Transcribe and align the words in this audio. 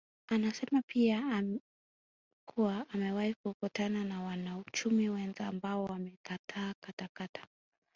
Anasema 0.27 0.81
pia 0.87 1.43
kuwa 2.49 2.85
amewahi 2.89 3.33
kukutana 3.43 4.03
na 4.03 4.23
wanauchumi 4.23 5.09
wenza 5.09 5.47
ambao 5.47 5.83
wamekataa 5.85 6.73
katakata 6.83 7.45